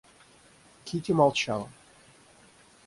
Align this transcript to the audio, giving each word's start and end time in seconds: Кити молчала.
Кити 0.83 1.13
молчала. 1.13 1.69